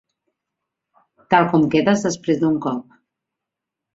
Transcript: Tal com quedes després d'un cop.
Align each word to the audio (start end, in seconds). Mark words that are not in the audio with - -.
Tal 1.33 1.45
com 1.51 1.67
quedes 1.75 2.05
després 2.07 2.41
d'un 2.45 2.57
cop. 2.67 2.99